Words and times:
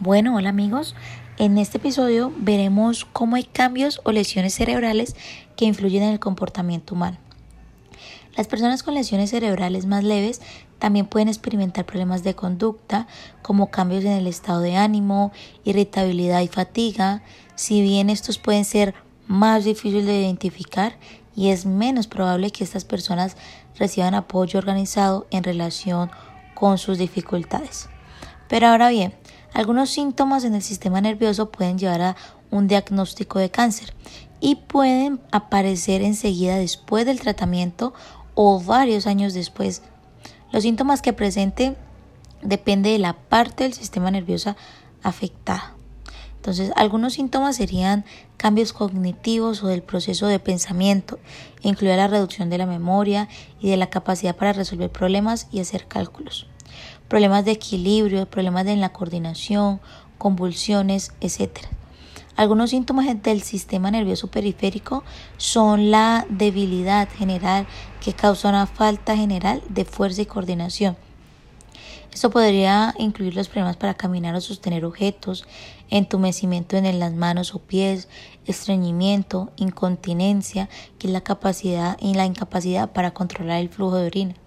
Bueno, 0.00 0.34
hola 0.34 0.48
amigos. 0.48 0.96
En 1.38 1.56
este 1.56 1.78
episodio 1.78 2.32
veremos 2.36 3.04
cómo 3.04 3.36
hay 3.36 3.44
cambios 3.44 4.00
o 4.02 4.10
lesiones 4.10 4.52
cerebrales 4.52 5.14
que 5.56 5.66
influyen 5.66 6.02
en 6.02 6.08
el 6.10 6.18
comportamiento 6.18 6.96
humano. 6.96 7.16
Las 8.36 8.48
personas 8.48 8.82
con 8.82 8.94
lesiones 8.94 9.30
cerebrales 9.30 9.86
más 9.86 10.02
leves 10.02 10.42
también 10.80 11.06
pueden 11.06 11.28
experimentar 11.28 11.86
problemas 11.86 12.24
de 12.24 12.34
conducta 12.34 13.06
como 13.40 13.70
cambios 13.70 14.04
en 14.04 14.10
el 14.10 14.26
estado 14.26 14.60
de 14.60 14.74
ánimo, 14.76 15.30
irritabilidad 15.62 16.40
y 16.40 16.48
fatiga, 16.48 17.22
si 17.54 17.80
bien 17.80 18.10
estos 18.10 18.38
pueden 18.38 18.64
ser 18.64 18.94
más 19.28 19.64
difíciles 19.64 20.06
de 20.06 20.20
identificar 20.20 20.98
y 21.36 21.50
es 21.50 21.66
menos 21.66 22.08
probable 22.08 22.50
que 22.50 22.64
estas 22.64 22.84
personas 22.84 23.36
reciban 23.78 24.14
apoyo 24.14 24.58
organizado 24.58 25.28
en 25.30 25.44
relación 25.44 26.10
con 26.54 26.78
sus 26.78 26.98
dificultades. 26.98 27.88
Pero 28.48 28.66
ahora 28.66 28.88
bien, 28.90 29.14
algunos 29.54 29.90
síntomas 29.90 30.42
en 30.42 30.54
el 30.56 30.62
sistema 30.62 31.00
nervioso 31.00 31.50
pueden 31.50 31.78
llevar 31.78 32.02
a 32.02 32.16
un 32.50 32.66
diagnóstico 32.66 33.38
de 33.38 33.50
cáncer 33.50 33.94
y 34.40 34.56
pueden 34.56 35.20
aparecer 35.30 36.02
enseguida 36.02 36.56
después 36.56 37.06
del 37.06 37.20
tratamiento 37.20 37.94
o 38.34 38.60
varios 38.60 39.06
años 39.06 39.32
después. 39.32 39.82
Los 40.50 40.64
síntomas 40.64 41.02
que 41.02 41.12
presente 41.12 41.76
depende 42.42 42.90
de 42.90 42.98
la 42.98 43.12
parte 43.12 43.62
del 43.62 43.72
sistema 43.72 44.10
nervioso 44.10 44.56
afectada. 45.04 45.74
Entonces, 46.36 46.72
algunos 46.74 47.14
síntomas 47.14 47.56
serían 47.56 48.04
cambios 48.36 48.72
cognitivos 48.72 49.62
o 49.62 49.68
del 49.68 49.82
proceso 49.82 50.26
de 50.26 50.40
pensamiento, 50.40 51.18
incluida 51.62 51.96
la 51.96 52.08
reducción 52.08 52.50
de 52.50 52.58
la 52.58 52.66
memoria 52.66 53.28
y 53.60 53.70
de 53.70 53.76
la 53.76 53.88
capacidad 53.88 54.36
para 54.36 54.52
resolver 54.52 54.90
problemas 54.90 55.46
y 55.52 55.60
hacer 55.60 55.86
cálculos 55.86 56.48
problemas 57.08 57.44
de 57.44 57.52
equilibrio, 57.52 58.26
problemas 58.26 58.66
en 58.66 58.80
la 58.80 58.92
coordinación, 58.92 59.80
convulsiones, 60.18 61.12
etc. 61.20 61.58
Algunos 62.36 62.70
síntomas 62.70 63.06
del 63.22 63.42
sistema 63.42 63.90
nervioso 63.90 64.28
periférico 64.28 65.04
son 65.36 65.90
la 65.90 66.26
debilidad 66.28 67.08
general 67.08 67.66
que 68.00 68.12
causa 68.12 68.48
una 68.48 68.66
falta 68.66 69.16
general 69.16 69.62
de 69.68 69.84
fuerza 69.84 70.22
y 70.22 70.26
coordinación. 70.26 70.96
Esto 72.12 72.30
podría 72.30 72.94
incluir 72.98 73.34
los 73.34 73.48
problemas 73.48 73.76
para 73.76 73.94
caminar 73.94 74.36
o 74.36 74.40
sostener 74.40 74.84
objetos, 74.84 75.44
entumecimiento 75.90 76.76
en 76.76 76.98
las 77.00 77.12
manos 77.12 77.54
o 77.56 77.58
pies, 77.58 78.08
estreñimiento, 78.46 79.52
incontinencia, 79.56 80.68
que 80.98 81.08
es 81.08 81.12
la 81.12 81.22
capacidad 81.22 81.96
la 82.00 82.24
incapacidad 82.24 82.92
para 82.92 83.12
controlar 83.12 83.60
el 83.60 83.68
flujo 83.68 83.96
de 83.96 84.06
orina. 84.06 84.43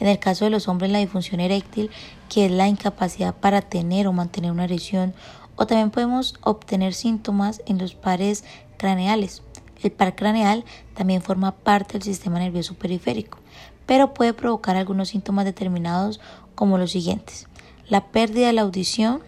En 0.00 0.08
el 0.08 0.18
caso 0.18 0.44
de 0.44 0.50
los 0.50 0.68
hombres, 0.68 0.90
la 0.90 0.98
disfunción 0.98 1.40
eréctil, 1.40 1.90
que 2.28 2.46
es 2.46 2.52
la 2.52 2.68
incapacidad 2.68 3.34
para 3.34 3.62
tener 3.62 4.06
o 4.06 4.12
mantener 4.12 4.50
una 4.50 4.64
erección, 4.64 5.14
o 5.56 5.66
también 5.66 5.90
podemos 5.90 6.34
obtener 6.42 6.94
síntomas 6.94 7.62
en 7.66 7.78
los 7.78 7.94
pares 7.94 8.44
craneales. 8.76 9.42
El 9.82 9.92
par 9.92 10.14
craneal 10.14 10.64
también 10.94 11.22
forma 11.22 11.52
parte 11.52 11.94
del 11.94 12.02
sistema 12.02 12.38
nervioso 12.38 12.74
periférico, 12.74 13.38
pero 13.86 14.14
puede 14.14 14.32
provocar 14.32 14.76
algunos 14.76 15.08
síntomas 15.08 15.44
determinados 15.44 16.20
como 16.54 16.78
los 16.78 16.90
siguientes. 16.90 17.46
La 17.88 18.06
pérdida 18.06 18.48
de 18.48 18.52
la 18.52 18.62
audición, 18.62 19.22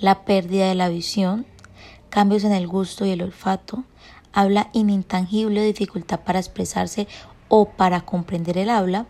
la 0.00 0.24
pérdida 0.24 0.68
de 0.68 0.74
la 0.74 0.88
visión, 0.88 1.46
cambios 2.10 2.44
en 2.44 2.52
el 2.52 2.66
gusto 2.66 3.04
y 3.04 3.10
el 3.10 3.22
olfato, 3.22 3.84
habla 4.32 4.70
inintangible 4.72 5.60
o 5.60 5.64
dificultad 5.64 6.20
para 6.20 6.38
expresarse 6.38 7.06
o 7.48 7.70
para 7.70 8.02
comprender 8.02 8.58
el 8.58 8.70
habla, 8.70 9.06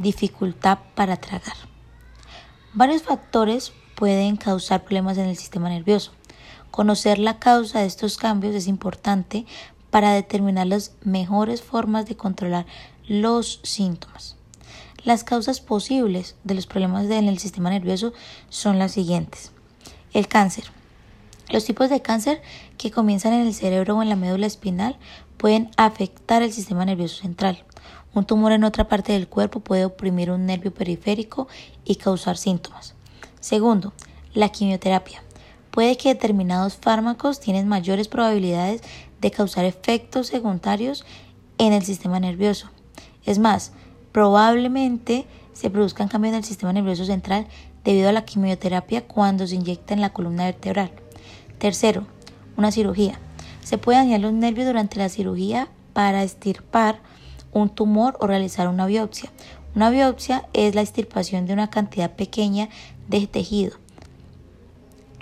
dificultad 0.00 0.78
para 0.94 1.16
tragar. 1.16 1.56
Varios 2.72 3.02
factores 3.02 3.72
pueden 3.94 4.36
causar 4.36 4.82
problemas 4.82 5.18
en 5.18 5.26
el 5.26 5.36
sistema 5.36 5.68
nervioso. 5.68 6.12
Conocer 6.70 7.18
la 7.18 7.38
causa 7.38 7.80
de 7.80 7.86
estos 7.86 8.16
cambios 8.16 8.54
es 8.54 8.66
importante 8.66 9.44
para 9.90 10.12
determinar 10.12 10.66
las 10.66 10.94
mejores 11.02 11.62
formas 11.62 12.06
de 12.06 12.16
controlar 12.16 12.66
los 13.06 13.60
síntomas. 13.62 14.36
Las 15.04 15.24
causas 15.24 15.60
posibles 15.60 16.36
de 16.44 16.54
los 16.54 16.66
problemas 16.66 17.06
en 17.10 17.28
el 17.28 17.38
sistema 17.38 17.70
nervioso 17.70 18.12
son 18.48 18.78
las 18.78 18.92
siguientes. 18.92 19.52
El 20.12 20.28
cáncer. 20.28 20.64
Los 21.50 21.64
tipos 21.64 21.90
de 21.90 22.00
cáncer 22.00 22.40
que 22.78 22.90
comienzan 22.90 23.32
en 23.32 23.46
el 23.46 23.54
cerebro 23.54 23.96
o 23.96 24.02
en 24.02 24.08
la 24.08 24.16
médula 24.16 24.46
espinal 24.46 24.98
pueden 25.36 25.70
afectar 25.76 26.42
el 26.42 26.52
sistema 26.52 26.84
nervioso 26.84 27.22
central. 27.22 27.64
Un 28.14 28.24
tumor 28.24 28.52
en 28.52 28.64
otra 28.64 28.88
parte 28.88 29.12
del 29.12 29.28
cuerpo 29.28 29.60
puede 29.60 29.84
oprimir 29.84 30.30
un 30.30 30.46
nervio 30.46 30.74
periférico 30.74 31.46
y 31.84 31.96
causar 31.96 32.36
síntomas. 32.36 32.94
Segundo, 33.40 33.92
la 34.34 34.48
quimioterapia. 34.48 35.22
Puede 35.70 35.96
que 35.96 36.08
determinados 36.08 36.76
fármacos 36.76 37.38
tienen 37.38 37.68
mayores 37.68 38.08
probabilidades 38.08 38.82
de 39.20 39.30
causar 39.30 39.64
efectos 39.64 40.26
secundarios 40.26 41.04
en 41.58 41.72
el 41.72 41.84
sistema 41.84 42.18
nervioso. 42.18 42.70
Es 43.24 43.38
más, 43.38 43.72
probablemente 44.12 45.26
se 45.52 45.70
produzcan 45.70 46.08
cambios 46.08 46.32
en 46.32 46.38
el 46.38 46.44
sistema 46.44 46.72
nervioso 46.72 47.04
central 47.04 47.46
debido 47.84 48.08
a 48.08 48.12
la 48.12 48.24
quimioterapia 48.24 49.06
cuando 49.06 49.46
se 49.46 49.54
inyecta 49.54 49.94
en 49.94 50.00
la 50.00 50.12
columna 50.12 50.44
vertebral. 50.44 50.90
Tercero, 51.58 52.06
una 52.56 52.72
cirugía. 52.72 53.20
Se 53.62 53.78
puede 53.78 53.98
dañar 53.98 54.20
los 54.20 54.32
nervios 54.32 54.66
durante 54.66 54.98
la 54.98 55.08
cirugía 55.08 55.68
para 55.92 56.22
estirpar 56.22 56.98
un 57.52 57.70
tumor 57.70 58.16
o 58.20 58.26
realizar 58.26 58.68
una 58.68 58.86
biopsia. 58.86 59.30
Una 59.74 59.90
biopsia 59.90 60.48
es 60.52 60.74
la 60.74 60.80
extirpación 60.80 61.46
de 61.46 61.52
una 61.52 61.70
cantidad 61.70 62.10
pequeña 62.14 62.68
de 63.08 63.26
tejido. 63.26 63.76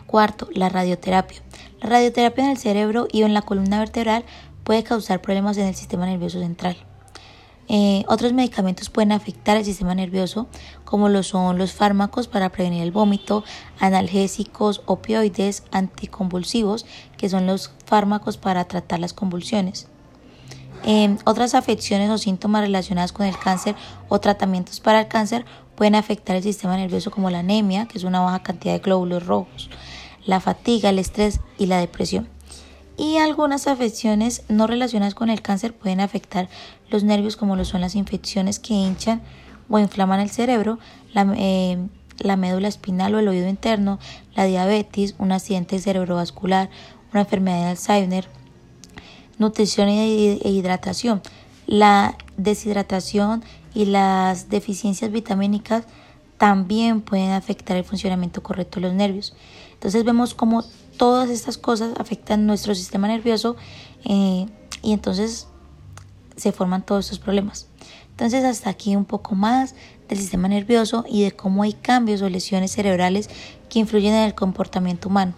Cuarto, 0.06 0.48
la 0.52 0.68
radioterapia. 0.68 1.42
La 1.80 1.90
radioterapia 1.90 2.44
en 2.44 2.50
el 2.50 2.58
cerebro 2.58 3.08
y 3.12 3.22
en 3.22 3.34
la 3.34 3.42
columna 3.42 3.78
vertebral 3.78 4.24
puede 4.64 4.82
causar 4.82 5.20
problemas 5.20 5.58
en 5.58 5.66
el 5.66 5.74
sistema 5.74 6.06
nervioso 6.06 6.40
central. 6.40 6.76
Eh, 7.70 8.04
otros 8.08 8.32
medicamentos 8.32 8.88
pueden 8.88 9.12
afectar 9.12 9.58
el 9.58 9.64
sistema 9.64 9.94
nervioso, 9.94 10.46
como 10.86 11.10
lo 11.10 11.22
son 11.22 11.58
los 11.58 11.74
fármacos 11.74 12.26
para 12.26 12.48
prevenir 12.48 12.82
el 12.82 12.92
vómito, 12.92 13.44
analgésicos, 13.78 14.80
opioides, 14.86 15.64
anticonvulsivos, 15.70 16.86
que 17.18 17.28
son 17.28 17.46
los 17.46 17.72
fármacos 17.84 18.38
para 18.38 18.64
tratar 18.64 19.00
las 19.00 19.12
convulsiones. 19.12 19.88
Em, 20.84 21.18
otras 21.24 21.54
afecciones 21.54 22.10
o 22.10 22.18
síntomas 22.18 22.62
relacionados 22.62 23.12
con 23.12 23.26
el 23.26 23.38
cáncer 23.38 23.74
o 24.08 24.20
tratamientos 24.20 24.80
para 24.80 25.00
el 25.00 25.08
cáncer 25.08 25.44
pueden 25.74 25.94
afectar 25.94 26.36
el 26.36 26.42
sistema 26.42 26.76
nervioso 26.76 27.10
como 27.10 27.30
la 27.30 27.40
anemia, 27.40 27.86
que 27.86 27.98
es 27.98 28.04
una 28.04 28.20
baja 28.20 28.42
cantidad 28.42 28.74
de 28.74 28.80
glóbulos 28.80 29.26
rojos, 29.26 29.70
la 30.24 30.40
fatiga, 30.40 30.90
el 30.90 30.98
estrés 30.98 31.40
y 31.58 31.66
la 31.66 31.78
depresión. 31.78 32.28
Y 32.96 33.18
algunas 33.18 33.68
afecciones 33.68 34.42
no 34.48 34.66
relacionadas 34.66 35.14
con 35.14 35.30
el 35.30 35.40
cáncer 35.40 35.72
pueden 35.72 36.00
afectar 36.00 36.48
los 36.90 37.04
nervios 37.04 37.36
como 37.36 37.54
lo 37.54 37.64
son 37.64 37.80
las 37.80 37.94
infecciones 37.94 38.58
que 38.58 38.74
hinchan 38.74 39.22
o 39.68 39.78
inflaman 39.78 40.20
el 40.20 40.30
cerebro, 40.30 40.78
la, 41.12 41.22
em, 41.36 41.90
la 42.18 42.36
médula 42.36 42.66
espinal 42.66 43.14
o 43.14 43.18
el 43.18 43.28
oído 43.28 43.48
interno, 43.48 43.98
la 44.34 44.44
diabetes, 44.44 45.14
un 45.18 45.32
accidente 45.32 45.78
cerebrovascular, 45.78 46.70
una 47.12 47.20
enfermedad 47.20 47.58
de 47.58 47.70
Alzheimer, 47.70 48.28
nutrición 49.38 49.88
e 49.88 50.40
hidratación. 50.44 51.22
La 51.66 52.16
deshidratación 52.36 53.44
y 53.74 53.86
las 53.86 54.48
deficiencias 54.48 55.10
vitamínicas 55.10 55.84
también 56.38 57.00
pueden 57.00 57.32
afectar 57.32 57.76
el 57.76 57.84
funcionamiento 57.84 58.42
correcto 58.42 58.80
de 58.80 58.86
los 58.86 58.94
nervios. 58.94 59.34
Entonces 59.74 60.04
vemos 60.04 60.34
cómo 60.34 60.64
todas 60.96 61.30
estas 61.30 61.58
cosas 61.58 61.92
afectan 61.98 62.46
nuestro 62.46 62.74
sistema 62.74 63.08
nervioso 63.08 63.56
eh, 64.04 64.46
y 64.82 64.92
entonces 64.92 65.48
se 66.36 66.52
forman 66.52 66.84
todos 66.84 67.06
estos 67.06 67.18
problemas. 67.18 67.68
Entonces 68.10 68.44
hasta 68.44 68.70
aquí 68.70 68.96
un 68.96 69.04
poco 69.04 69.34
más 69.34 69.74
del 70.08 70.18
sistema 70.18 70.48
nervioso 70.48 71.04
y 71.08 71.22
de 71.22 71.32
cómo 71.32 71.62
hay 71.62 71.72
cambios 71.72 72.22
o 72.22 72.28
lesiones 72.28 72.72
cerebrales 72.72 73.28
que 73.68 73.78
influyen 73.78 74.14
en 74.14 74.24
el 74.24 74.34
comportamiento 74.34 75.08
humano. 75.08 75.34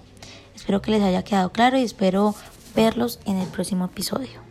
Espero 0.54 0.80
que 0.80 0.90
les 0.90 1.02
haya 1.02 1.22
quedado 1.24 1.52
claro 1.52 1.78
y 1.78 1.82
espero 1.82 2.34
verlos 2.74 3.20
en 3.26 3.38
el 3.38 3.48
próximo 3.48 3.84
episodio. 3.86 4.49